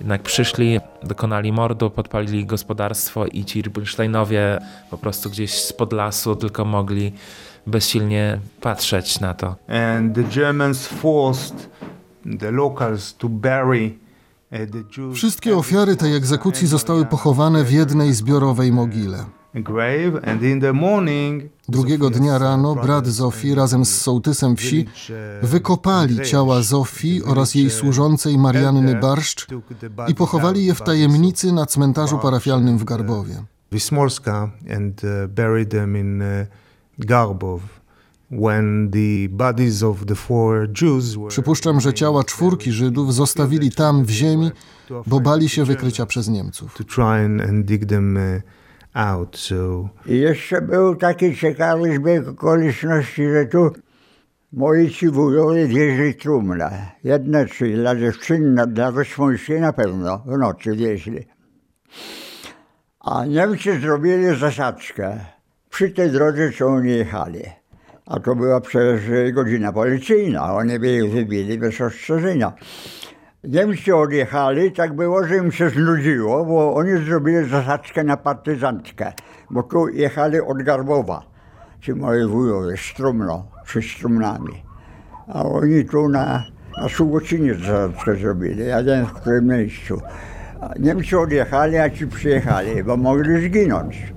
[0.00, 4.58] jednak przyszli, dokonali mordu, podpalili gospodarstwo i ci Rubinsteinowie
[4.90, 7.12] po prostu gdzieś spod lasu tylko mogli
[7.66, 9.56] bezsilnie patrzeć na to.
[9.68, 11.70] And the Germans forced
[12.40, 13.94] the locals to bury
[14.96, 19.24] Jews Wszystkie ofiary tej egzekucji zostały pochowane w jednej zbiorowej mogile.
[21.68, 24.86] Drugiego dnia rano brat Zofii razem z sołtysem wsi
[25.42, 29.46] wykopali ciała Zofii oraz jej służącej Marianny Barszcz
[30.08, 33.44] i pochowali je w tajemnicy na cmentarzu parafialnym w Garbowie.
[34.76, 36.22] And uh, buried them in
[41.16, 44.50] were Przypuszczam, że ciała czwórki Żydów zostawili tam w ziemi,
[45.06, 46.74] bo bali się wykrycia przez Niemców.
[46.74, 48.42] to try and, and dig them uh,
[48.94, 49.48] out.
[50.06, 53.70] I jeszcze był taki ciekawy zbieg okoliczności, że tu
[54.52, 56.70] moi ci wujowie wieźli trumnę.
[57.04, 61.26] Jedne trzy dla dziewczyn, dla Wyszmolskiej na pewno w nocy wieźli.
[63.00, 65.18] A Niemcy zrobili zasadzkę
[65.70, 67.42] przy tej drodze, co oni jechali.
[68.06, 72.52] A to była przecież godzina policyjna, oni by ich wybili bez ostrzeżenia.
[73.44, 79.12] Niemcy odjechali, tak było, że im się znudziło, bo oni zrobili zasadzkę na partyzantkę,
[79.50, 81.22] bo tu jechali od Garbowa,
[81.80, 84.62] ci moi wujowie, Strumno, przy Strumnami.
[85.28, 86.44] A oni tu na,
[86.82, 90.00] na Sułocinie zasadzkę zrobili, ja wiem w którym miejscu.
[90.78, 94.12] Niemcy odjechali, a ci przyjechali, bo mogli zginąć.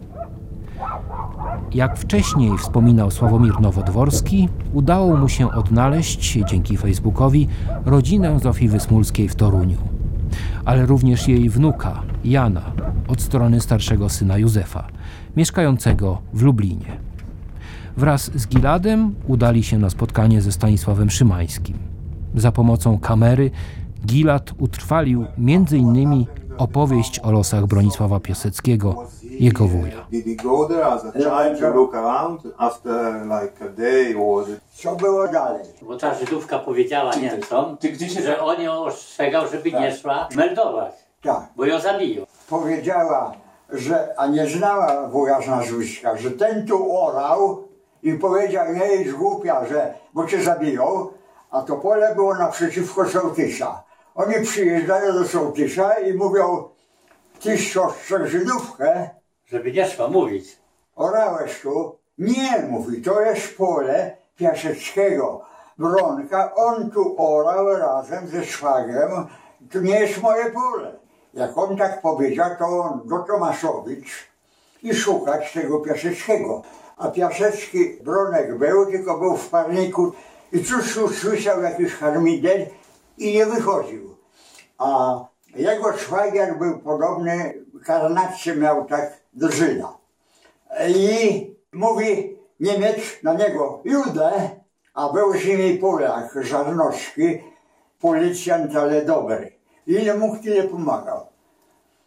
[1.73, 7.47] Jak wcześniej wspominał Sławomir Nowodworski, udało mu się odnaleźć, dzięki Facebookowi,
[7.85, 9.77] rodzinę Zofii Wysmulskiej w Toruniu,
[10.65, 12.61] ale również jej wnuka, Jana,
[13.07, 14.87] od strony starszego syna Józefa,
[15.37, 16.97] mieszkającego w Lublinie.
[17.97, 21.77] Wraz z Giladem udali się na spotkanie ze Stanisławem Szymańskim.
[22.35, 23.51] Za pomocą kamery
[24.05, 26.25] Gilad utrwalił m.in.
[26.57, 29.07] opowieść o losach Bronisława Piaseckiego,
[29.39, 30.05] jego wuja.
[30.11, 34.45] Did he go there as a child to look around after like a day or
[34.73, 35.63] Co było dalej?
[35.81, 37.77] Bo ta Żydówka powiedziała Niemcom,
[38.23, 40.93] że on ją ostrzegał, żeby nie szła meldować,
[41.23, 41.41] Tak.
[41.55, 42.25] bo ją zabiją.
[42.49, 43.33] powiedziała,
[43.69, 47.63] że, a nie znała wuja nazwiska, że ten tu orał
[48.03, 51.07] i powiedział, nie jest głupia, że, bo cię zabiją,
[51.51, 53.83] a to pole było naprzeciwko sołtysa.
[54.15, 56.63] Oni przyjeżdżają do sołtysa i mówią,
[57.41, 59.09] ty ostrzeg Żydówkę,
[59.45, 60.57] Żeby nie szła mówić.
[60.95, 61.97] orałeś tu?
[62.17, 65.41] Nie, mówi, to jest pole Piaseckiego.
[65.77, 69.27] Bronka, on tu orał razem ze szwagrem,
[69.71, 70.93] to nie jest moje pole.
[71.33, 74.27] Jak on tak powiedział, to on do Tomaszowicz
[74.83, 76.61] i szukać tego Piaseckiego.
[76.97, 80.11] A Piasecki Bronek był, tylko był w parniku
[80.51, 82.67] i cóż usłyszał jakiś harmider
[83.17, 84.15] i nie wychodził.
[84.77, 85.19] A
[85.55, 87.53] jego szwagier był podobny,
[87.85, 89.47] karnację miał tak do.
[90.87, 94.49] I mówi Niemiec na niego, Judę,
[94.93, 97.43] a był z nimi Polak, Żarnowski,
[97.99, 99.51] policjant, ale dobry.
[99.87, 101.27] I nie mógł tyle pomagał.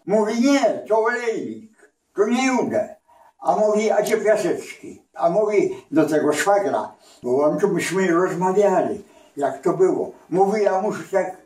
[0.06, 2.96] Mówi, nie, to olejnik, to nie Judę.
[3.40, 5.02] A mówi, a gdzie Piasecki?
[5.14, 9.04] A mówi do tego szwagra, bo on tu myśmy rozmawiali,
[9.36, 10.12] jak to było.
[10.30, 11.36] Mówi, ja muszę tak,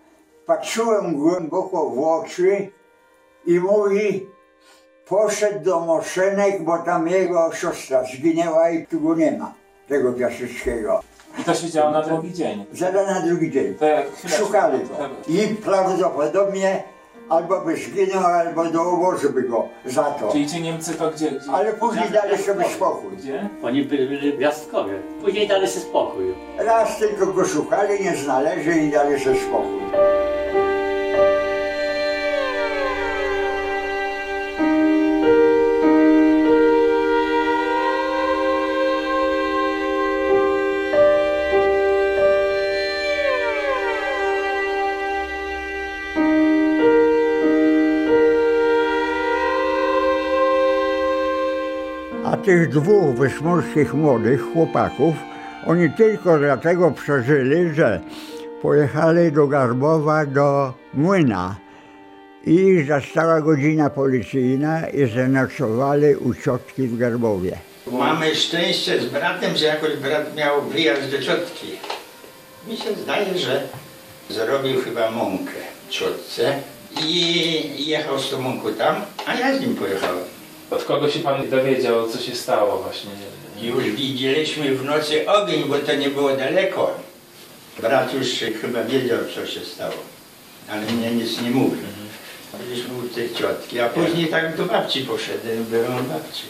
[0.46, 2.70] patrzyłem głęboko w oczy
[3.46, 4.26] i mówi,
[5.10, 9.54] poszedł do Moszenek, bo tam jego siostra zginęła i tu go nie ma,
[9.88, 11.00] tego Piaseckiego.
[11.38, 12.64] I to się działo na drugi dzień.
[12.72, 13.74] Zada na drugi dzień.
[13.74, 14.44] To jak chwileczkę.
[14.44, 14.94] Szukali go.
[15.28, 16.82] I prawdopodobnie
[17.28, 20.32] albo by zginął, albo do obozu by go za to.
[20.32, 21.30] Czyli ci Niemcy to gdzie?
[21.30, 21.50] gdzie?
[21.52, 23.16] Ale później dali sobie spokój.
[23.16, 23.48] Gdzie?
[23.62, 24.92] Oni byli gwiazdkowie.
[25.24, 26.34] Później dali sobie spokój.
[26.58, 29.80] Raz tylko go szukali, nie znaleźli i dali sobie spokój.
[52.50, 55.14] Tych dwóch wyszmorskich młodych chłopaków,
[55.66, 58.00] oni tylko dlatego przeżyli, że
[58.62, 61.56] pojechali do Garbowa do młyna
[62.46, 67.58] i zastała godzina policyjna i zanocowali u ciotki w Garbowie.
[67.92, 71.66] Mamy szczęście z bratem, że jakoś brat miał wyjazd do ciotki.
[72.68, 73.62] Mi się zdaje, że
[74.30, 76.58] zrobił chyba mąkę ciotce
[77.06, 80.39] i jechał z tą mąką tam, a ja z nim pojechałem.
[80.70, 83.10] Od kogo się pan dowiedział, co się stało właśnie?
[83.62, 86.90] Już widzieliśmy w nocy ogień, bo to nie było daleko.
[87.78, 88.28] Brat już
[88.60, 89.94] chyba wiedział, co się stało,
[90.70, 91.82] ale mnie nic nie mówił.
[92.58, 96.42] Byliśmy u tej ciotki, a później tak do babci poszedłem, byłem u babci.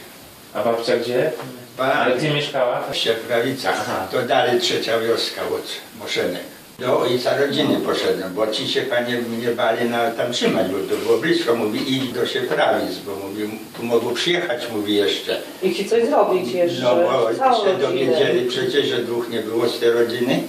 [0.55, 1.33] A babcia gdzie?
[1.79, 2.83] Ale gdzie mieszkała?
[2.93, 4.09] W Sieprawicach.
[4.11, 6.43] To dalej trzecia wioska od Moszenek.
[6.81, 11.03] Do ojca rodziny poszedłem, bo ci się panie mnie bali na tam trzymać, bo to
[11.03, 11.55] było blisko.
[11.55, 15.40] Mówi idź do Sieprawic, bo mówi, tu mogą przyjechać, mówi jeszcze.
[15.62, 16.83] I ci coś zrobić jeszcze.
[16.83, 20.43] No bo się dowiedzieli przecież, że dwóch nie było z tej rodziny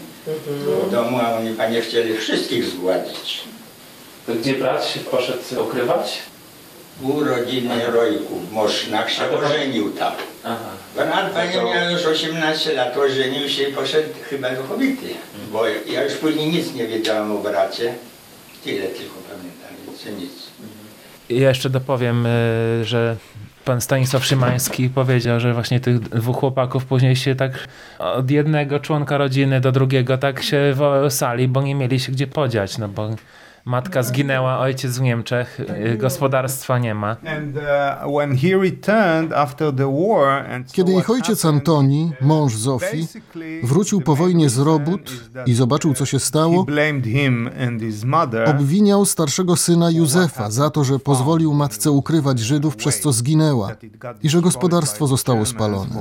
[0.87, 3.41] w domu, a oni panie chcieli wszystkich zgładzić.
[4.27, 6.19] To gdzie brat się poszedł ukrywać?
[7.03, 10.13] U rodziny Rojków Mosznach się ożenił tam.
[10.95, 15.07] Brat panie miał już 18 lat, ożenił się i poszedł chyba do Chobity.
[15.51, 17.93] Bo ja już później nic nie wiedziałem o bracie.
[18.63, 20.31] Tyle tylko pamiętam, więcej nic.
[21.29, 23.15] I jeszcze dopowiem, y, że
[23.65, 27.67] pan Stanisław Szymański powiedział, że właśnie tych dwóch chłopaków później się tak
[27.99, 32.77] od jednego członka rodziny do drugiego tak się wołali, bo nie mieli się gdzie podziać,
[32.77, 33.09] no bo
[33.65, 37.15] matka zginęła, ojciec w Niemczech, y, gospodarstwa nie ma.
[37.23, 38.11] Uh,
[40.71, 43.07] Kiedy ich ojciec Antoni, mąż Zofii,
[43.63, 45.11] wrócił po wojnie z robót
[45.45, 46.65] i zobaczył, co się stało,
[47.79, 48.49] his mother.
[48.49, 53.69] obwiniał starszego syna Józefa za to, że pozwolił matce ukrywać Żydów, przez co zginęła
[54.23, 55.95] i że gospodarstwo zostało spalone.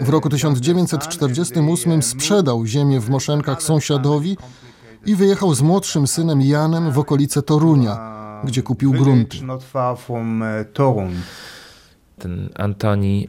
[0.00, 4.36] W roku 1948 sprzedał ziemię w Moszenkach sąsiadowi
[5.06, 7.98] i wyjechał z młodszym synem Janem w okolice Torunia,
[8.44, 9.36] gdzie kupił grunty.
[10.72, 11.12] Torun.
[12.18, 13.28] Ten Antoni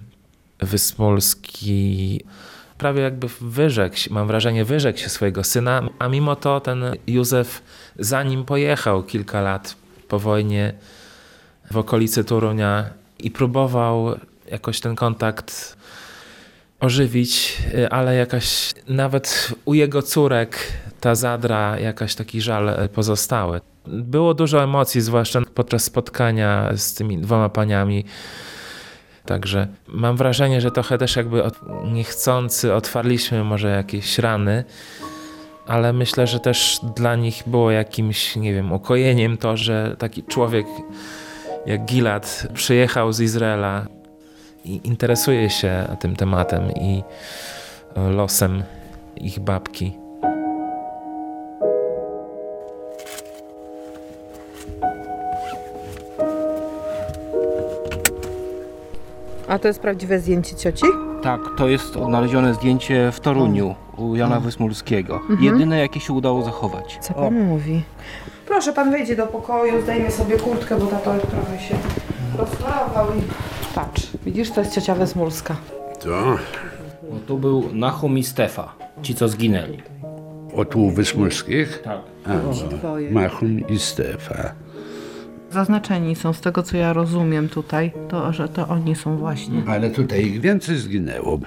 [0.59, 2.21] Wyspolski
[2.77, 7.61] prawie jakby wyrzekł się, mam wrażenie, wyrzekł się swojego syna, a mimo to ten Józef
[7.99, 9.75] za nim pojechał kilka lat
[10.07, 10.73] po wojnie
[11.71, 14.15] w okolicy Torunia i próbował
[14.51, 15.77] jakoś ten kontakt
[16.79, 17.57] ożywić,
[17.89, 20.59] ale jakaś nawet u jego córek
[20.99, 23.61] ta zadra, jakaś taki żal pozostały.
[23.87, 28.05] Było dużo emocji, zwłaszcza podczas spotkania z tymi dwoma paniami.
[29.25, 31.43] Także mam wrażenie, że trochę też jakby
[31.83, 34.63] niechcący otwarliśmy może jakieś rany,
[35.67, 40.65] ale myślę, że też dla nich było jakimś, nie wiem, ukojeniem to, że taki człowiek
[41.65, 43.85] jak Gilad przyjechał z Izraela
[44.65, 47.03] i interesuje się tym tematem i
[47.95, 48.63] losem
[49.15, 49.97] ich babki.
[59.47, 60.85] A to jest prawdziwe zdjęcie cioci?
[61.23, 65.15] Tak, to jest odnalezione zdjęcie w Toruniu u Jana Wysmulskiego.
[65.15, 65.43] Mhm.
[65.43, 66.97] Jedyne, jakie się udało zachować.
[67.01, 67.83] Co pan mówi?
[68.45, 71.75] Proszę, pan wejdzie do pokoju, zdejmie sobie kurtkę, bo tato trochę się
[72.37, 73.42] rozprawał i...
[74.25, 75.55] Widzisz, to jest ciocia Wesmulska.
[75.99, 76.37] To
[77.11, 79.77] Bo tu był Nahum i Stefa, ci co zginęli.
[80.55, 81.81] od Wysmulskich?
[81.83, 81.99] Tak.
[82.25, 82.33] A.
[83.13, 84.53] Machum i Stefa.
[85.51, 89.63] Zaznaczeni są, z tego co ja rozumiem tutaj, to, że to oni są właśnie.
[89.67, 91.39] Ale tutaj ich więcej zginęło.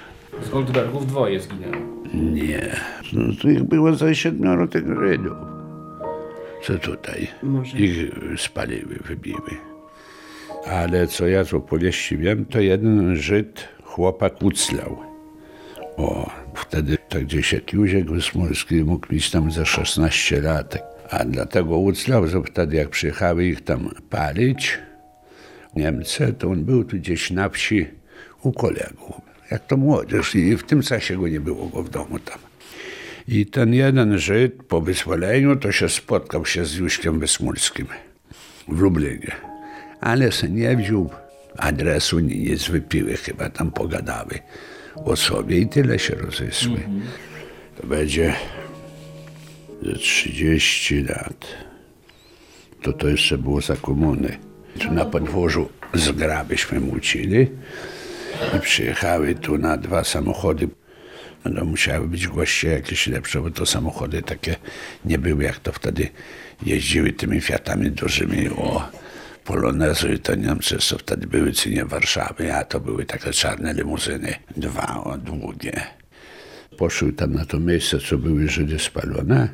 [0.43, 1.77] Z Goldbergów dwoje zginęło.
[2.15, 2.77] Nie.
[3.13, 5.37] No, to ich było za siedmioro tych Żydów.
[6.65, 7.29] Co tutaj?
[7.43, 7.79] Może.
[7.79, 9.51] Ich spaliły, wybiły.
[10.71, 14.99] Ale co ja z opowieści wiem, to jeden Żyd, chłopak uclał.
[15.97, 20.97] O, wtedy tak gdzieś jak Józek Wysmolski mógł mieć tam za 16 lat.
[21.11, 24.79] A dlatego uclał, że wtedy jak przyjechały ich tam palić,
[25.77, 27.87] Niemcy, to on był tu gdzieś na wsi
[28.43, 29.21] u kolegów.
[29.51, 32.39] Jak to młodzież i w tym czasie go nie było go w domu tam.
[33.29, 37.87] I ten jeden Żyd po wyzwoleniu to się spotkał się z Jóźkiem Wysmulskim
[38.69, 39.56] w Lublinie.
[40.07, 41.11] Ale se nie wziął
[41.57, 44.39] adresu, nie wypiły chyba, tam pogadały
[45.05, 46.81] o sobie i tyle się rozeszły.
[47.81, 48.35] To będzie
[49.83, 51.47] ze 30 lat.
[52.83, 54.39] To to jeszcze było za komuny.
[54.79, 57.51] Tu na podwórzu zgrabyśmy mucili
[58.57, 60.69] i przyjechały tu na dwa samochody.
[61.45, 64.57] No musiały być goście jakieś lepsze, bo to samochody takie
[65.05, 66.09] nie były, jak to wtedy
[66.67, 68.49] jeździły tymi Fiatami dużymi.
[68.49, 68.89] O,
[69.47, 75.03] Polonezy to Niemcy, co wtedy były cynie Warszawy, a to były takie czarne limuzyny, dwa
[75.05, 75.81] o, długie.
[76.79, 79.49] Poszły tam na to miejsce, co były Żydy spalone.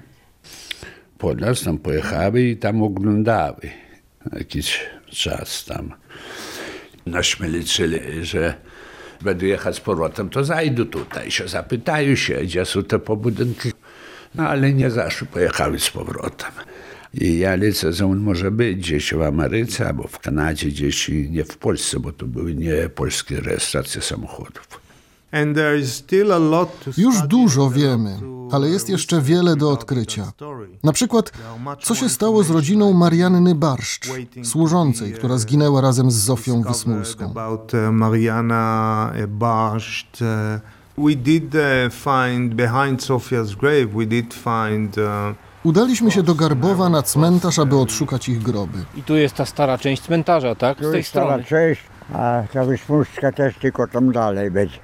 [1.18, 3.70] Po nas tam pojechały i tam oglądały
[4.32, 4.80] jakiś
[5.10, 5.94] czas tam.
[7.06, 8.54] Naśmy liczyli, że
[9.20, 13.72] będę jechać z powrotem, to zajdą tutaj, się zapytają się, gdzie są te pobudynki.
[14.34, 16.52] No ale nie zaszły, pojechały z powrotem.
[17.14, 21.30] I ja lecę, że on może być gdzieś w Ameryce albo w Kanadzie, gdzieś i
[21.30, 24.68] nie w Polsce, bo to były nie polskie rejestracje samochodów.
[26.96, 30.32] Już dużo wiemy, ale jest jeszcze wiele do odkrycia.
[30.82, 31.32] Na przykład,
[31.82, 34.08] co się stało z rodziną Marianny Barszcz,
[34.44, 37.34] służącej, która zginęła razem z Zofią Wysmulską.
[37.74, 37.94] uh, uh.
[40.20, 41.60] Uh, we did uh,
[41.92, 45.34] find behind Sofia's grave, we did find uh,
[45.64, 48.78] Udaliśmy się do Garbowa na cmentarz, aby odszukać ich groby.
[48.96, 50.78] I tu jest ta stara część cmentarza, tak?
[50.78, 51.44] Z Tu tej jest stara strony.
[51.44, 51.82] część,
[52.14, 54.78] a ta Wysmuszka też tylko tam dalej będzie.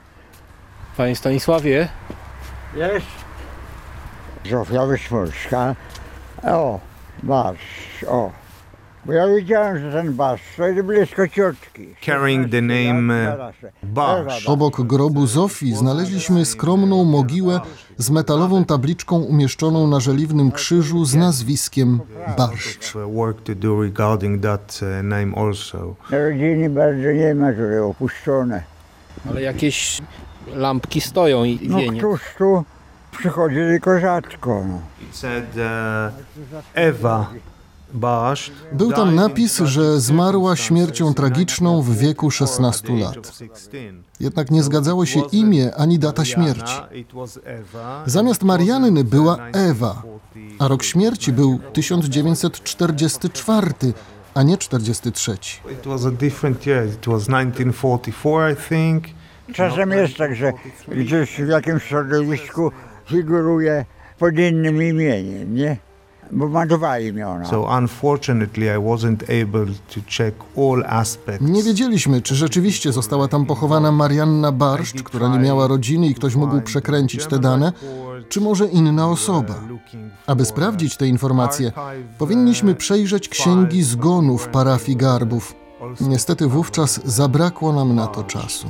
[0.96, 1.88] Panie Stanisławie,
[2.76, 3.06] Jest?
[4.50, 5.74] Zofia Wysmuszka.
[6.42, 6.80] O,
[7.22, 8.30] barsz, o.
[12.00, 14.46] carrying the name uh, Barsz.
[14.46, 17.60] Obok grobu Zofii znaleźliśmy skromną mogiłę
[17.96, 22.00] z metalową tabliczką umieszczoną na żeliwnym krzyżu z nazwiskiem
[22.38, 22.94] Barszcz.
[25.36, 25.94] Also.
[26.10, 28.62] Rodziny bardzo nie ma, które opuszczone.
[29.30, 30.00] ale jakieś
[30.54, 31.98] lampki stoją i No wienie.
[31.98, 32.64] któż tu
[33.18, 34.64] przychodzi tylko rzadko.
[34.68, 34.80] No.
[35.08, 36.12] It said uh,
[36.74, 37.57] Eva Barsz.
[38.72, 43.38] Był tam napis, że zmarła śmiercią tragiczną w wieku 16 lat.
[44.20, 46.74] Jednak nie zgadzało się imię ani data śmierci.
[48.06, 50.02] Zamiast Marianny była Ewa,
[50.58, 53.66] a rok śmierci był 1944,
[54.34, 55.32] a nie 43.
[55.32, 55.38] It
[55.86, 56.86] was a different year.
[56.86, 59.04] It was 1944, I think.
[59.54, 60.52] Czasem jest tak, że
[60.88, 62.72] gdzieś w jakimś środowisku
[63.06, 63.84] figuruje
[64.18, 65.76] pod innym imieniem, nie?
[66.32, 67.44] Bo ma dwa imiona.
[67.44, 71.48] So unfortunately, I wasn't able to check all aspects.
[71.48, 76.34] Nie wiedzieliśmy, czy rzeczywiście została tam pochowana Marianna Barszcz, która nie miała rodziny i ktoś
[76.34, 77.72] mógł przekręcić te dane,
[78.28, 79.54] czy może inna osoba.
[80.26, 81.72] Aby sprawdzić te informacje,
[82.18, 85.54] powinniśmy przejrzeć księgi zgonów parafii Garbów.
[86.00, 88.68] Niestety wówczas zabrakło nam na to czasu.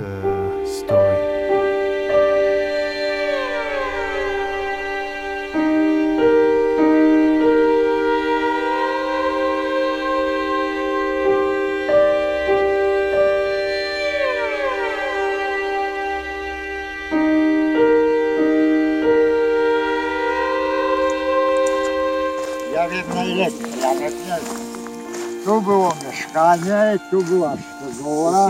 [25.68, 27.56] Było mieszkanie, tu była
[27.90, 28.48] stodoła,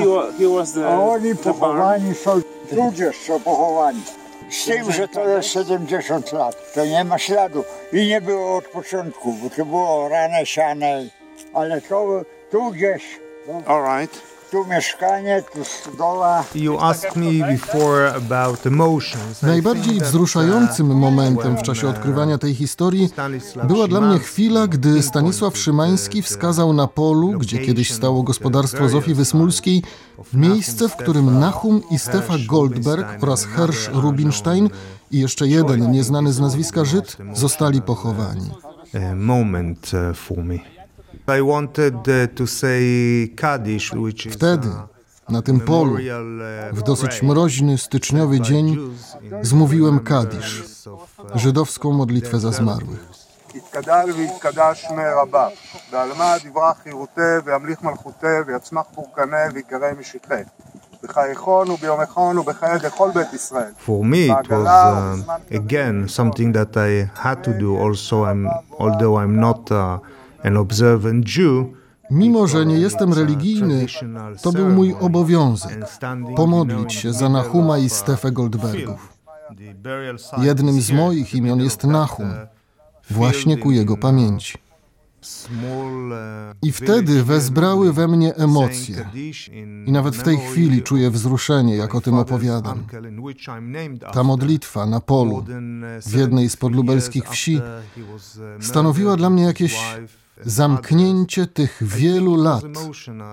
[0.89, 2.41] a oni pochowani są,
[2.71, 4.03] tudzież są pochowani.
[4.51, 8.65] Z tym, że to jest 70 lat, to nie ma śladu i nie było od
[8.65, 11.05] początku, bo to było rane siane,
[11.55, 13.21] ale to tu gdzieś,
[13.67, 14.38] All right.
[14.51, 16.45] Tu mieszkanie, tu stodoła.
[16.55, 19.43] You asked me before about emotions.
[19.43, 23.11] Najbardziej wzruszającym uh, momentem w czasie uh, odkrywania tej historii
[23.65, 28.89] była dla mnie chwila, gdy Stanisław Szymański the- wskazał na polu, gdzie kiedyś stało gospodarstwo
[28.89, 29.83] Zofii Wysmulskiej,
[30.33, 34.71] miejsce, w którym Nahum i Stefa Goldberg oraz Hersch Rubinstein
[35.11, 38.51] i jeszcze jeden nieznany z nazwiska Żyd zostali pochowani.
[38.95, 40.78] uh, moment uh, for me.
[44.32, 46.42] Wtedy, uh, na tym polu, memorial,
[46.72, 48.96] uh, w dosyć prayer mroźny, styczniowy dzień, in
[49.42, 53.24] zmówiłem remembrance Kadisz, of, uh, żydowską modlitwę za zmarłych.
[53.56, 55.48] יתגדל ויתקדש שמי רבה,
[55.92, 60.44] ועל מה דברה חירותי, וימליך מלכותי, ויצמח פורקנה, ויקרא משיחי.
[61.04, 63.72] בחייכון וביומכון ובחיי כל בית ישראל.
[63.86, 67.78] For me, it was בעגלה um, ובזמן again something that I had to do.
[67.78, 68.48] Also, I'm
[68.80, 70.17] although I'm not uh, an observant Jew.
[72.11, 73.87] Mimo, że nie jestem religijny,
[74.43, 75.87] to był mój obowiązek
[76.37, 79.19] pomodlić się za Nahuma i Stefę Goldbergów.
[80.39, 82.33] Jednym z moich imion jest Nahum,
[83.11, 84.59] właśnie ku jego pamięci.
[86.63, 89.09] I wtedy wezbrały we mnie emocje.
[89.87, 92.87] I nawet w tej chwili czuję wzruszenie, jak o tym opowiadam.
[94.13, 95.45] Ta modlitwa na polu,
[96.07, 97.61] w jednej z podlubelskich wsi,
[98.61, 99.77] stanowiła dla mnie jakieś
[100.45, 102.65] zamknięcie tych wielu lat,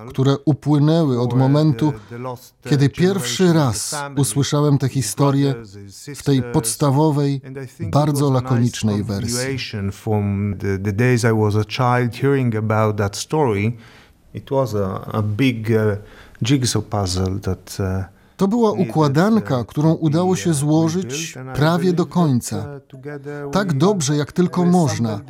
[0.10, 1.93] które upłynęły od momentu,
[2.70, 5.56] kiedy pierwszy raz usłyszałem tę historię
[6.16, 7.41] w tej podstawowej,
[7.80, 9.58] bardzo lakonicznej wersji.
[14.34, 15.97] It was a, a big uh,
[16.41, 22.66] jigsaw puzzle that uh, To była układanka, którą udało się złożyć prawie do końca,
[23.53, 25.20] tak dobrze jak tylko można,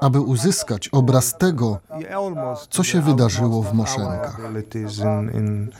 [0.00, 1.78] aby uzyskać obraz tego,
[2.70, 4.40] co się wydarzyło w Moszenkach.
[5.04, 5.70] in, in,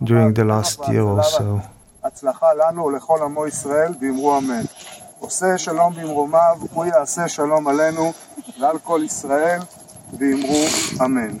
[0.00, 1.60] during the last year or so.
[2.02, 4.62] הצלחה לנו ולכל עמו ישראל, ואמרו אמן.
[5.18, 8.12] עושה שלום במרומיו, הוא יעשה שלום עלינו
[8.60, 9.60] ועל כל ישראל,
[10.18, 10.64] ואמרו
[11.04, 11.36] אמן.